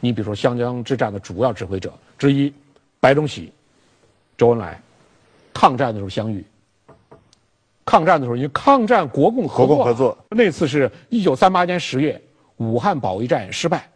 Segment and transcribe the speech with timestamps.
[0.00, 2.52] 你比如说湘江之战的主要指挥者之一，
[3.00, 3.52] 白崇禧、
[4.36, 4.80] 周恩来，
[5.52, 6.44] 抗战的时候相遇。
[7.84, 12.20] 抗战的时候，因为抗战国共合作，国共合作那次是一九三八年十月，
[12.58, 13.88] 武汉保卫战失败，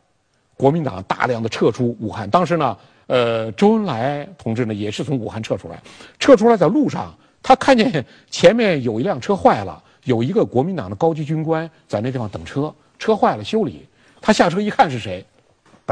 [0.57, 2.29] 国民党大量的撤出武汉。
[2.31, 2.77] 当时呢，
[3.07, 5.79] 呃，周恩来同志呢也是从武汉撤出来，
[6.19, 13.87] 撤出来在路上，他看见前面有一辆车坏了，有一个国民党的高级军官在那地方等车，车坏了修理，
[14.23, 15.23] 他下车一看是谁，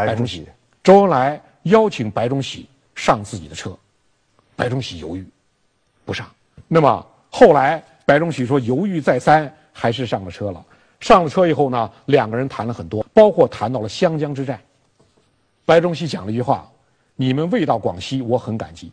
[0.06, 0.46] 白崇禧，
[0.82, 3.76] 周恩来邀请白崇禧上自己的车，
[4.56, 5.26] 白崇禧犹豫，
[6.04, 6.26] 不上。
[6.68, 7.82] 那么后来。
[8.06, 10.60] 白崇禧说：“犹豫再三，还是上了车了。
[10.98, 14.58] 上了车以后呢，两个人谈了很多，包括谈到了湘江之战。
[15.64, 16.68] 白崇禧讲了一句话
[17.14, 18.90] ：‘你们未到广西，我很感激。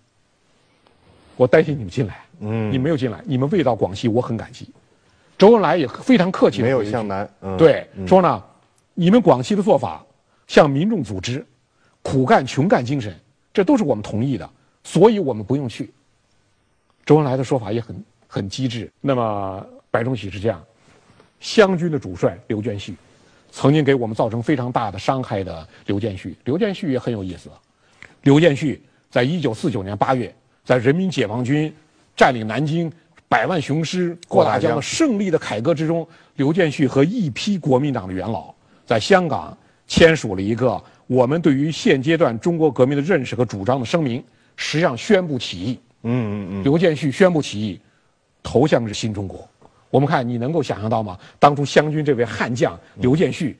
[1.36, 4.70] 我担心你们进来，嗯，你没有进来，你们未到广西，我很感激。’
[5.36, 8.44] 周恩来也非常客气，没有向南，对，说呢，
[8.94, 10.06] 你们广西的做法，
[10.48, 11.46] 向民众组织，
[12.02, 13.16] 苦干穷干精神，
[13.54, 14.50] 这都是我们同意的，
[14.84, 15.92] 所以我们不用去。
[17.06, 18.92] 周恩来的说法也很。”很机智。
[19.00, 20.62] 那么白崇禧是这样，
[21.40, 22.94] 湘军的主帅刘建绪，
[23.53, 26.36] 曾经给我们造成非常大的伤害的刘建绪。
[26.44, 27.50] 刘建绪也很有意思。
[28.23, 31.73] 刘建绪在一九四九年八月，在人民解放军
[32.18, 32.92] 占领南京、
[33.30, 38.53] 百万雄师过大江胜利的凯歌之中，刘建绪和一批国民党的元老
[38.86, 39.58] 在香港
[39.88, 44.24] 签署了一个我们对于现阶段中国革命的认识和主张的声明，
[44.56, 45.80] 实际上宣布起义。
[46.04, 46.64] 嗯嗯嗯。
[46.64, 47.80] 刘建绪宣布起义。
[48.44, 49.46] 投向是新中国，
[49.90, 51.20] 我们看你能够想象到吗？
[51.38, 53.58] 当初湘军这位悍将刘建绪，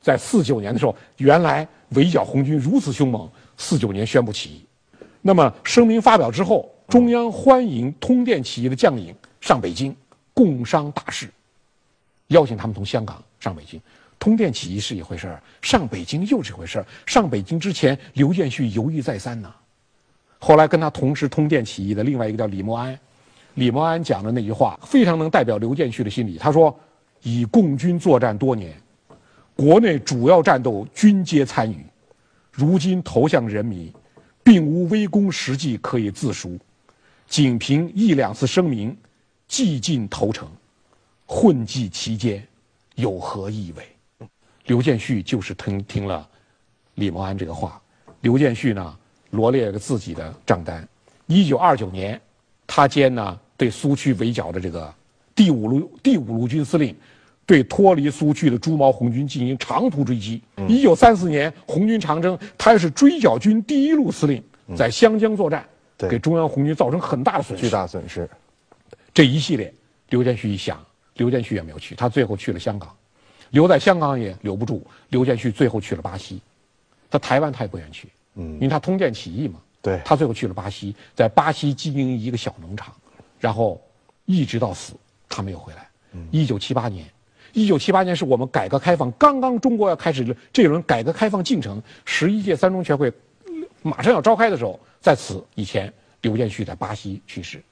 [0.00, 4.64] 在四九年的时候，原来围剿红军如此凶猛，四九年宣布起义。
[5.20, 9.94] 那么声明发表之后，中央欢迎通电起义的将领上北京
[10.32, 11.28] 共商大事，
[12.28, 13.78] 邀请他们从香港上北京。
[14.20, 16.86] 通电起义是一回事儿，上北京又是一回事儿。
[17.06, 19.50] 上北京之前，刘建绪犹豫再三呢。
[20.38, 22.96] 后来跟他同时通电起义的另外一个叫李默安。
[23.54, 26.36] 李默安讲的那句话非常能代表刘建绪的心理。
[26.36, 26.78] 他说
[27.22, 28.74] ：“以共军作战多年，
[29.56, 31.84] 国内主要战斗均皆参与，
[32.52, 33.90] 如今投向人民，
[34.42, 36.58] 并无微功实绩可以自赎，
[37.26, 38.94] 仅凭一两次声明，
[39.48, 40.46] 既尽投诚，
[41.24, 42.46] 混迹其间，
[42.96, 43.82] 有何意味？”
[44.66, 46.28] 刘建绪就是听听了
[46.94, 47.80] 李茂安这个话。
[48.20, 48.96] 刘建绪呢，
[49.30, 50.86] 罗列了自己的账单：
[51.26, 52.20] 一九二九年。
[52.72, 54.94] 他兼呢对苏区围剿的这个
[55.34, 56.94] 第五路第五路军司令，
[57.44, 60.40] 对脱离苏区的朱毛红军进行长途追击。
[60.68, 64.40] 一九三四年红军长征，他是追剿军第一路司令，
[64.76, 65.66] 在湘江作战，
[66.08, 67.64] 给中央红军造成很大的损失。
[67.64, 68.30] 巨大损失。
[69.12, 69.74] 这一系列，
[70.10, 70.80] 刘建绪一想，
[71.14, 72.94] 刘建绪也没有去，他最后去了香港，
[73.50, 74.84] 留在香港也留不住。
[75.10, 76.40] 刘建旭最后去了巴西，
[77.10, 79.60] 他台湾他也不愿去，嗯，因为他通电起义嘛。
[79.82, 82.94] 对他最后去了巴西，在巴西经营一个小农场，
[83.38, 83.80] 然后
[84.26, 84.92] 一直到死，
[85.26, 85.88] 他没有回来。
[86.30, 87.06] 一九七八年，
[87.54, 93.10] 一九七八年是我们改革开放刚刚中国要开始这轮改革开放进程，十一届三中全会
[93.80, 95.90] 马上要召开的时候，在此以前，
[96.20, 97.62] 刘建旭在巴西去世。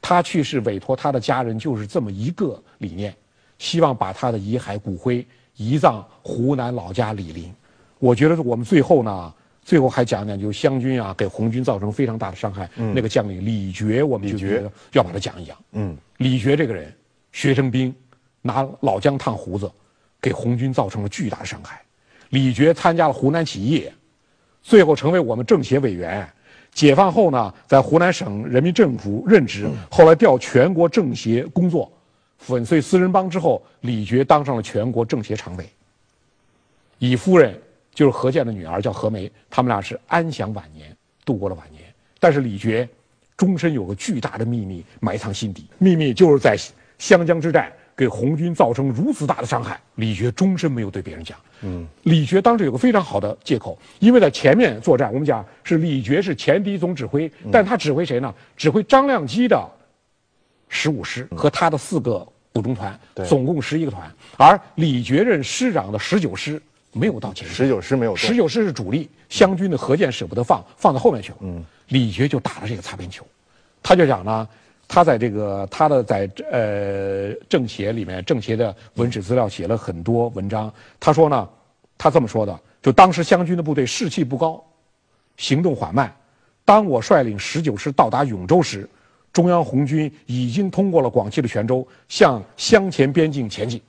[0.00, 3.14] 他去世委托他的家人就是这么一个理念，
[3.62, 5.24] 希望把他的遗骸骨灰
[5.54, 7.54] 移葬湖南老家醴陵。
[8.00, 9.32] 我觉得我们最后呢。
[9.64, 12.68] 最后还讲讲，就湘军啊，给红军造成非常大的伤害。
[12.74, 15.56] 那个将领李觉，我们就觉得要把他讲一讲。
[15.70, 16.92] 嗯，李觉这个人，
[17.30, 17.94] 学生兵，
[18.40, 19.70] 拿老姜烫胡子，
[20.20, 21.80] 给红军造成了巨大的伤害。
[22.30, 23.88] 李觉参加了湖南起义，
[24.62, 26.28] 最后成为我们政协委员。
[26.72, 31.88] 解放后呢，在湖南省人民政府任职，后来调全国政协工作。
[32.42, 35.66] 粉碎四人帮之后，李觉当上了全国政协常委。
[36.98, 37.58] 以夫人。
[37.94, 41.82] 就是何健的女儿叫何梅，他们俩是安享晚年，度过了晚年。
[42.18, 42.88] 但是李觉
[43.36, 46.56] 终身有个巨大的秘密埋藏心底，秘密就是在
[46.96, 51.36] 湘江之战给红军造成如此大的伤害，李觉终身没有对别人讲。
[51.60, 58.34] 嗯，李觉当时有个非常好的借口，因为在前面作战，我们讲是李觉是前敌总指挥，但他指挥谁呢？
[58.56, 59.62] 指挥张亮基的
[60.70, 66.60] 十五师和他的四个补充团，总共十一个团，而李觉任师长的十九师。
[66.94, 71.38] 没有到前十九师没有，十九师是主力，湘军的河舰舍不得放，放到后面去了。
[71.40, 73.26] 嗯，李觉就打了这个擦边球，
[73.82, 74.46] 他就讲呢，
[74.86, 80.70] 他在这个他的在呃政协里面，政协的文史资料写了很多文章。
[81.00, 81.48] 他说呢，
[81.96, 84.62] 他这么说的，就当时湘军的部队士气不高，
[85.38, 86.14] 行动缓慢。
[86.62, 88.86] 当我率领十九师到达永州时，
[89.32, 93.80] 中央红军已经通过了广西的泉州，向湘黔边境前进。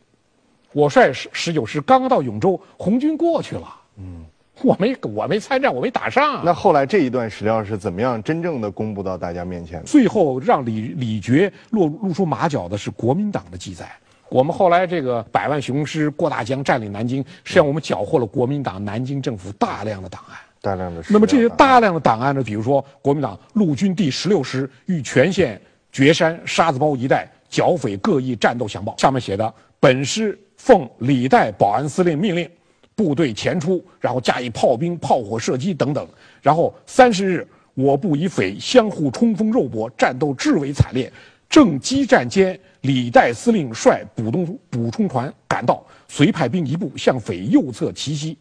[0.71, 3.75] 我率十十九师刚刚到永州，红军过去了。
[3.97, 4.23] 嗯，
[4.63, 6.41] 我没我没参战，我没打仗。
[6.43, 9.85] 那后来这一段史料是怎么样真正的公布到大家面前的？
[9.85, 13.91] 最后让李李觉露露出马脚的是国民党的记载。
[14.29, 20.37] 我们后来这个百万雄师过大江占领南京，实际上我们缴获了国民党南京政府大量的档案。
[20.63, 21.03] 大量的。
[21.09, 22.41] 那么这些大量的档案呢？
[22.41, 25.61] 比如说国民党陆军第十六师与全县
[25.91, 32.49] 绝山沙子包一带剿匪各异战斗详报，上面写的：本师奉李代保安司令命令。
[32.95, 36.07] 部队前出，然后加以炮兵、炮火射击等等。
[36.43, 41.11] 然后三十日，我部与匪相互冲锋肉搏，战斗至为惨烈。
[41.49, 48.37] 正激战间，李代司令率补充补充团赶到，遂派兵一部向匪右侧奇袭，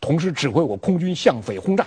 [0.00, 1.86] 同时指挥我空军向匪轰炸。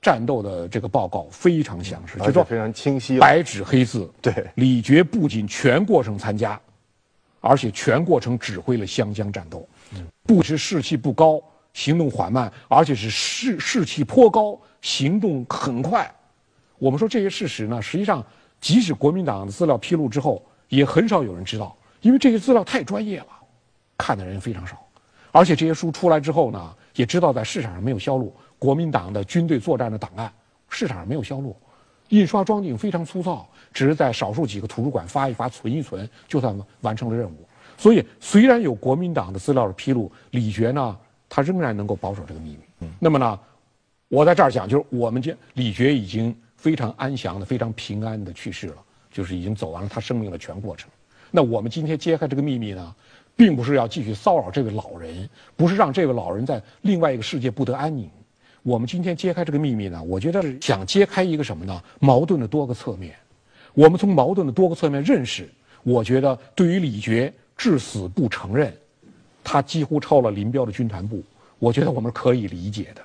[0.00, 4.08] 战斗的这个报告非常详实，就说非常清晰，白纸黑字。
[4.22, 6.58] 对，李觉不仅全过程参加，
[7.40, 9.68] 而且全过程指挥了湘江战斗。
[10.22, 11.42] 不是士气不高，
[11.72, 16.08] 行动缓慢，而且是士士气颇高，行动很快。
[16.78, 18.24] 我们说这些事实呢，实际上
[18.60, 23.26] 即使国民党的资料披露之后，也很少有人知道，因为这些资料太专业了，
[23.96, 24.80] 看的人非常少。
[25.32, 28.34] 而且这些书出来之后呢，也知道在市场上没有销路。
[28.58, 30.30] 国民党的军队作战的档案，
[30.68, 31.56] 市场上没有销路，
[32.08, 37.48] 印刷装订非常粗糙，只是在少数几个图书馆发一发、存一存，就算完成了任务。
[37.76, 40.98] 所以，虽然有国民党的资料的披露，李觉呢，
[41.28, 42.88] 他仍然能够保守这个秘密。
[42.98, 43.38] 那么呢，
[44.08, 48.76] 我在这儿讲，就是我们这李觉已经非常安详的、非常平安的去世了，
[49.08, 50.90] 就是已经走完了他生命的全过程。
[51.30, 52.92] 那我们今天揭开这个秘密呢，
[53.38, 58.10] 并不是要继续骚扰这位老人，不是让这位老人在另外一个世界不得安宁。
[58.64, 61.80] 我们今天揭开这个秘密呢，我觉得是想揭开一个什么呢？
[62.00, 63.14] 矛盾的多个侧面。
[63.74, 65.48] 我们从矛盾的多个侧面认识，
[65.84, 67.32] 我觉得对于李觉。
[67.56, 68.72] 至死不承认，
[69.42, 71.20] 他几乎超了林彪的军团部。
[71.58, 73.02] 我觉得我们可以理解的，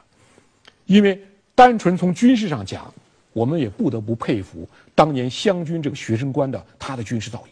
[0.86, 1.20] 因为
[1.56, 2.94] 单纯从军事上讲，
[3.34, 7.48] 我们也不得不佩服当年湘军这个学生官的他的军事造诣，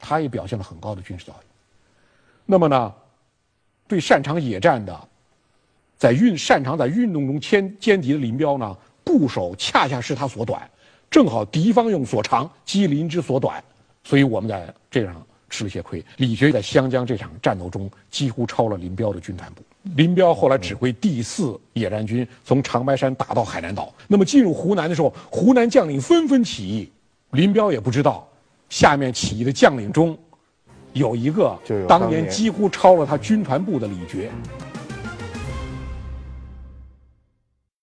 [0.00, 1.36] 他也表现了很高的军事造诣。
[2.52, 2.92] 那么呢，
[3.88, 5.08] 对擅长野战的，
[5.96, 10.60] 在运擅长在运动中歼歼敌的林彪呢，固守恰恰是他所短，
[11.10, 13.64] 正好敌方用所长击林之所短，
[14.04, 15.26] 所以我们在这样。
[15.48, 19.62] 吃了些亏，李傕在湘江这场战斗中几乎超了林彪的军团部。
[19.96, 23.92] 林彪后来指挥第四野战军从长白山打到海南岛。
[24.08, 26.90] 那么进入湖南的时候，湖南将领纷纷起义，
[27.32, 28.26] 林彪也不知道，
[28.70, 30.18] 下面起义的将领中，
[30.92, 31.58] 有一个
[31.88, 34.28] 当年几乎超了他军团部的李傕。